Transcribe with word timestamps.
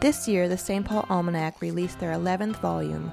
This 0.00 0.26
year, 0.26 0.48
the 0.48 0.56
St. 0.56 0.82
Paul 0.82 1.04
Almanac 1.10 1.60
released 1.60 2.00
their 2.00 2.12
11th 2.12 2.56
volume, 2.62 3.12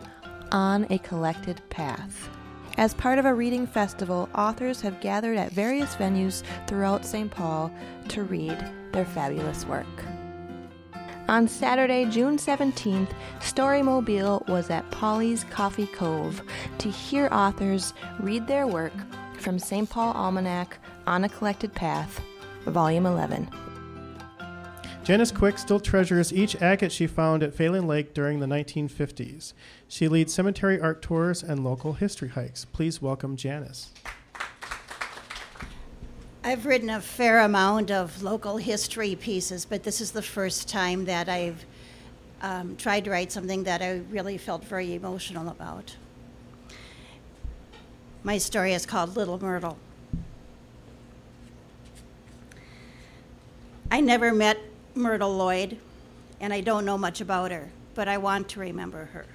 On 0.54 0.88
a 0.90 0.98
Collected 1.00 1.62
Path. 1.70 2.30
As 2.78 2.94
part 2.94 3.20
of 3.20 3.26
a 3.26 3.34
reading 3.34 3.68
festival, 3.68 4.30
authors 4.34 4.80
have 4.80 5.02
gathered 5.02 5.38
at 5.38 5.52
various 5.52 5.96
venues 5.96 6.44
throughout 6.66 7.04
St. 7.04 7.30
Paul 7.30 7.70
to 8.08 8.24
read 8.24 8.58
their 8.94 9.04
fabulous 9.04 9.66
work. 9.66 9.86
On 11.28 11.46
Saturday, 11.46 12.06
June 12.06 12.38
17th, 12.38 13.12
Storymobile 13.42 14.48
was 14.48 14.70
at 14.70 14.90
Polly's 14.90 15.44
Coffee 15.44 15.88
Cove 15.88 16.42
to 16.78 16.90
hear 16.90 17.28
authors 17.34 17.94
read 18.22 18.48
their 18.48 18.66
work 18.66 18.94
from 19.40 19.60
St. 19.60 19.90
Paul 19.90 20.14
Almanac 20.14 20.78
On 21.06 21.26
a 21.26 21.30
Collected 21.30 21.74
Path, 21.74 22.22
Volume 22.66 23.06
11. 23.06 23.50
Janice 25.08 25.32
Quick 25.32 25.58
still 25.58 25.80
treasures 25.80 26.34
each 26.34 26.62
agate 26.62 26.92
she 26.92 27.08
found 27.08 27.42
at 27.42 27.56
Phalen 27.56 27.88
Lake 27.88 28.14
during 28.14 28.42
the 28.42 28.46
1950s. 28.46 29.54
She 29.88 30.10
leads 30.10 30.34
cemetery 30.34 30.82
art 30.82 31.02
tours 31.02 31.42
and 31.42 31.64
local 31.64 31.94
history 31.94 32.28
hikes. 32.28 32.66
Please 32.66 33.02
welcome 33.02 33.38
Janice. 33.38 33.94
I've 36.44 36.66
written 36.66 36.90
a 36.90 37.00
fair 37.00 37.40
amount 37.40 37.90
of 37.90 38.22
local 38.22 38.58
history 38.58 39.16
pieces, 39.16 39.64
but 39.64 39.84
this 39.84 40.02
is 40.02 40.12
the 40.12 40.22
first 40.22 40.68
time 40.68 41.06
that 41.06 41.30
I've 41.30 41.66
um, 42.42 42.76
tried 42.76 43.06
to 43.06 43.10
write 43.10 43.32
something 43.32 43.64
that 43.64 43.82
I 43.82 44.02
really 44.12 44.38
felt 44.38 44.66
very 44.66 44.94
emotional 44.94 45.48
about. 45.48 45.96
My 48.24 48.38
story 48.40 48.74
is 48.74 48.86
called 48.86 49.16
Little 49.16 49.42
Myrtle. 49.42 49.78
I 53.90 54.02
never 54.02 54.34
met 54.34 54.67
Myrtle 54.98 55.36
Lloyd, 55.36 55.78
and 56.40 56.54
I 56.54 56.62
don't 56.62 56.86
know 56.86 56.98
much 56.98 57.22
about 57.22 57.52
her, 57.52 57.70
but 57.96 58.08
I 58.08 58.18
want 58.18 58.50
to 58.50 58.60
remember 58.60 59.06
her. 59.06 59.26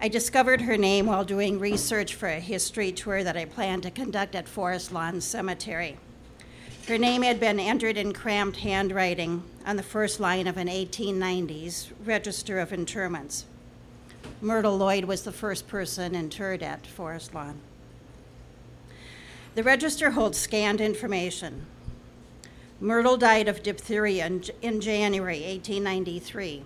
I 0.00 0.08
discovered 0.08 0.62
her 0.62 0.78
name 0.78 1.06
while 1.06 1.24
doing 1.24 1.58
research 1.58 2.14
for 2.14 2.28
a 2.28 2.40
history 2.40 2.90
tour 2.90 3.22
that 3.22 3.36
I 3.36 3.44
planned 3.44 3.82
to 3.82 3.90
conduct 3.90 4.34
at 4.34 4.48
Forest 4.48 4.92
Lawn 4.92 5.20
Cemetery. 5.20 5.98
Her 6.88 6.96
name 6.96 7.22
had 7.22 7.38
been 7.38 7.60
entered 7.60 7.98
in 7.98 8.14
cramped 8.14 8.56
handwriting 8.56 9.42
on 9.66 9.76
the 9.76 9.82
first 9.82 10.18
line 10.18 10.46
of 10.46 10.56
an 10.56 10.68
1890s 10.68 11.88
register 12.04 12.58
of 12.58 12.72
interments. 12.72 13.44
Myrtle 14.40 14.78
Lloyd 14.78 15.04
was 15.04 15.22
the 15.22 15.32
first 15.32 15.68
person 15.68 16.14
interred 16.14 16.62
at 16.62 16.86
Forest 16.86 17.34
Lawn. 17.34 17.60
The 19.54 19.62
register 19.62 20.12
holds 20.12 20.38
scanned 20.38 20.80
information. 20.80 21.66
Myrtle 22.80 23.18
died 23.18 23.46
of 23.46 23.62
diphtheria 23.62 24.26
in, 24.26 24.42
in 24.62 24.80
January 24.80 25.40
1893 25.42 26.64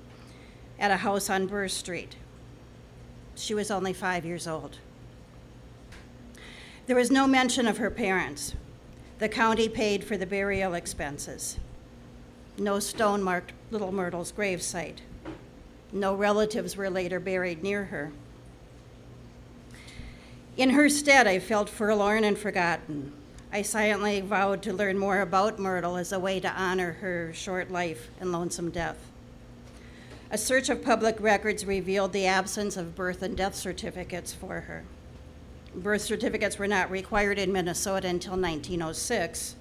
at 0.79 0.93
a 0.93 0.99
house 0.99 1.29
on 1.29 1.47
Burr 1.47 1.67
Street. 1.67 2.15
She 3.35 3.53
was 3.53 3.71
only 3.71 3.93
five 3.93 4.25
years 4.25 4.47
old. 4.47 4.79
There 6.87 6.95
was 6.95 7.11
no 7.11 7.27
mention 7.27 7.67
of 7.67 7.79
her 7.79 7.91
parents. 7.91 8.55
The 9.19 9.29
county 9.29 9.69
paid 9.69 10.05
for 10.05 10.17
the 10.17 10.27
burial 10.27 10.75
expenses. 10.75 11.59
No 12.59 12.79
stone 12.79 13.21
marked 13.21 13.53
Little 13.73 13.91
Myrtle's 13.91 14.31
gravesite. 14.31 14.99
No 15.93 16.15
relatives 16.15 16.77
were 16.77 16.91
later 16.91 17.19
buried 17.19 17.63
near 17.63 17.87
her. 17.87 18.13
In 20.57 20.71
her 20.71 20.89
stead, 20.89 21.27
I 21.27 21.41
felt 21.41 21.69
forlorn 21.69 22.23
and 22.23 22.39
forgotten. 22.39 23.13
I 23.55 23.63
silently 23.63 24.21
vowed 24.21 24.65
to 24.65 24.73
learn 24.73 24.99
more 24.99 25.21
about 25.21 25.61
Myrtle 25.61 25.97
as 25.97 26.11
a 26.11 26.19
way 26.19 26.41
to 26.41 26.51
honor 26.51 26.95
her 26.95 27.33
short 27.33 27.71
life 27.71 28.11
and 28.19 28.33
lonesome 28.33 28.71
death. 28.71 28.99
A 30.33 30.37
search 30.37 30.69
of 30.71 30.83
public 30.83 31.21
records 31.21 31.65
revealed 31.65 32.13
the 32.13 32.27
absence 32.27 32.77
of 32.77 32.97
birth 32.97 33.23
and 33.23 33.37
death 33.37 33.55
certificates 33.55 34.35
for 34.35 34.63
her. 34.63 34.83
Birth 35.73 36.03
certificates 36.03 36.59
were 36.59 36.67
not 36.67 36.91
required 36.91 37.39
in 37.39 37.53
Minnesota 37.53 38.09
until 38.09 38.33
1906, 38.33 39.55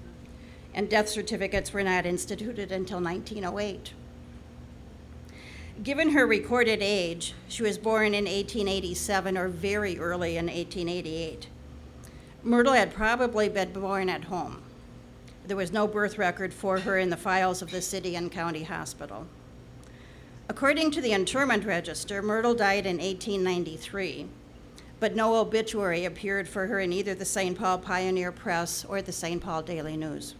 and 0.74 0.90
death 0.90 1.08
certificates 1.08 1.72
were 1.72 1.84
not 1.84 2.04
instituted 2.04 2.72
until 2.72 3.00
1908. 3.00 3.92
Given 5.84 6.10
her 6.10 6.26
recorded 6.26 6.82
age, 6.82 7.34
she 7.46 7.62
was 7.62 7.78
born 7.78 8.08
in 8.08 8.24
1887 8.24 9.38
or 9.38 9.46
very 9.46 10.00
early 10.00 10.36
in 10.36 10.46
1888. 10.46 11.46
Myrtle 12.44 12.74
had 12.74 12.92
probably 12.92 13.48
been 13.48 13.72
born 13.72 14.10
at 14.10 14.24
home. 14.24 14.60
There 15.46 15.56
was 15.56 15.72
no 15.72 15.86
birth 15.86 16.18
record 16.18 16.52
for 16.52 16.80
her 16.80 16.98
in 16.98 17.08
the 17.08 17.16
files 17.16 17.62
of 17.62 17.70
the 17.70 17.80
city 17.80 18.16
and 18.16 18.30
county 18.30 18.64
hospital. 18.64 19.26
According 20.46 20.90
to 20.90 21.00
the 21.00 21.12
interment 21.12 21.64
register, 21.64 22.20
Myrtle 22.20 22.54
died 22.54 22.84
in 22.84 22.98
1893, 22.98 24.26
but 25.00 25.16
no 25.16 25.36
obituary 25.36 26.04
appeared 26.04 26.46
for 26.46 26.66
her 26.66 26.80
in 26.80 26.92
either 26.92 27.14
the 27.14 27.24
St. 27.24 27.58
Paul 27.58 27.78
Pioneer 27.78 28.30
Press 28.30 28.84
or 28.84 29.00
the 29.00 29.10
St. 29.10 29.42
Paul 29.42 29.62
Daily 29.62 29.96
News. 29.96 30.34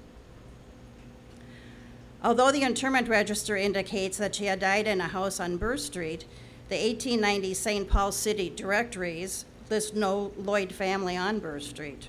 Although 2.22 2.52
the 2.52 2.62
interment 2.62 3.08
register 3.08 3.56
indicates 3.56 4.18
that 4.18 4.34
she 4.34 4.44
had 4.44 4.60
died 4.60 4.86
in 4.86 5.00
a 5.00 5.08
house 5.08 5.40
on 5.40 5.56
Burr 5.56 5.78
Street, 5.78 6.26
the 6.68 6.76
1890 6.76 7.54
St. 7.54 7.88
Paul 7.88 8.12
City 8.12 8.50
directories 8.50 9.46
list 9.70 9.94
no 9.94 10.32
Lloyd 10.36 10.72
family 10.72 11.16
on 11.16 11.38
Burr 11.38 11.60
Street. 11.60 12.08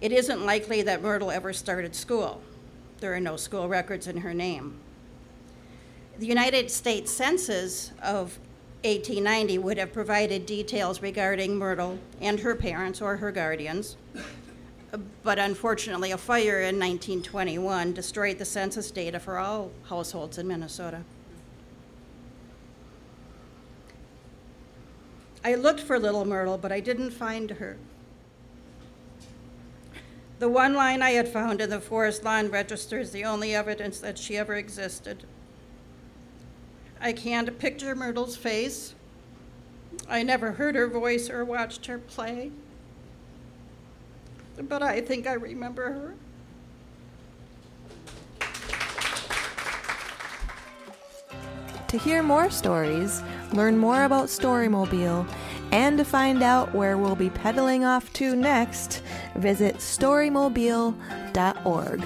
It 0.00 0.12
isn't 0.12 0.44
likely 0.44 0.82
that 0.82 1.02
Myrtle 1.02 1.30
ever 1.30 1.52
started 1.52 1.94
school. 1.94 2.42
There 3.00 3.14
are 3.14 3.20
no 3.20 3.36
school 3.36 3.68
records 3.68 4.06
in 4.06 4.18
her 4.18 4.34
name. 4.34 4.78
The 6.18 6.26
United 6.26 6.70
States 6.70 7.10
Census 7.10 7.90
of 8.02 8.38
1890 8.84 9.58
would 9.58 9.78
have 9.78 9.92
provided 9.92 10.46
details 10.46 11.00
regarding 11.00 11.56
Myrtle 11.56 11.98
and 12.20 12.38
her 12.40 12.54
parents 12.54 13.00
or 13.00 13.16
her 13.16 13.32
guardians, 13.32 13.96
but 15.22 15.38
unfortunately, 15.38 16.12
a 16.12 16.18
fire 16.18 16.60
in 16.60 16.78
1921 16.78 17.94
destroyed 17.94 18.38
the 18.38 18.44
census 18.44 18.90
data 18.90 19.18
for 19.18 19.38
all 19.38 19.70
households 19.88 20.38
in 20.38 20.46
Minnesota. 20.46 21.02
I 25.44 25.56
looked 25.56 25.80
for 25.80 25.98
little 25.98 26.24
Myrtle, 26.24 26.56
but 26.56 26.72
I 26.72 26.80
didn't 26.80 27.10
find 27.10 27.50
her. 27.50 27.76
The 30.38 30.48
one 30.48 30.74
line 30.74 31.02
I 31.02 31.10
had 31.10 31.28
found 31.28 31.60
in 31.60 31.68
the 31.68 31.80
Forest 31.80 32.24
Lawn 32.24 32.50
Register 32.50 32.98
is 32.98 33.12
the 33.12 33.24
only 33.24 33.54
evidence 33.54 34.00
that 34.00 34.18
she 34.18 34.38
ever 34.38 34.54
existed. 34.54 35.24
I 37.00 37.12
can't 37.12 37.58
picture 37.58 37.94
Myrtle's 37.94 38.36
face. 38.36 38.94
I 40.08 40.22
never 40.22 40.52
heard 40.52 40.74
her 40.74 40.88
voice 40.88 41.28
or 41.28 41.44
watched 41.44 41.86
her 41.86 41.98
play. 41.98 42.50
But 44.56 44.82
I 44.82 45.02
think 45.02 45.26
I 45.26 45.34
remember 45.34 45.92
her. 45.92 46.14
To 51.88 51.98
hear 51.98 52.24
more 52.24 52.50
stories, 52.50 53.22
learn 53.52 53.78
more 53.78 54.02
about 54.02 54.26
Storymobile, 54.26 55.28
and 55.74 55.98
to 55.98 56.04
find 56.04 56.40
out 56.40 56.72
where 56.72 56.96
we'll 56.96 57.16
be 57.16 57.30
pedaling 57.30 57.84
off 57.84 58.12
to 58.12 58.36
next, 58.36 59.02
visit 59.34 59.78
storymobile.org. 59.78 62.04